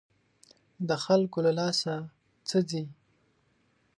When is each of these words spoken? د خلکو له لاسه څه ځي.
د 0.87 0.89
خلکو 1.05 1.37
له 1.45 1.51
لاسه 1.59 1.93
څه 2.49 2.57
ځي. 2.69 2.83